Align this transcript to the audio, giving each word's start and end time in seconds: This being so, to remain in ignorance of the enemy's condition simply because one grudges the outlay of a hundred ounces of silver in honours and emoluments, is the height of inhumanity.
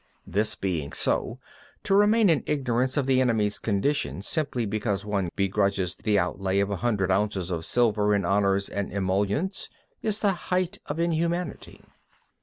This 0.25 0.55
being 0.55 0.93
so, 0.93 1.37
to 1.83 1.93
remain 1.93 2.27
in 2.31 2.41
ignorance 2.47 2.97
of 2.97 3.05
the 3.05 3.21
enemy's 3.21 3.59
condition 3.59 4.23
simply 4.23 4.65
because 4.65 5.05
one 5.05 5.29
grudges 5.51 5.93
the 5.95 6.17
outlay 6.17 6.57
of 6.59 6.71
a 6.71 6.77
hundred 6.77 7.11
ounces 7.11 7.51
of 7.51 7.65
silver 7.65 8.15
in 8.15 8.25
honours 8.25 8.67
and 8.67 8.91
emoluments, 8.91 9.69
is 10.01 10.21
the 10.21 10.31
height 10.49 10.79
of 10.87 10.97
inhumanity. 10.99 11.81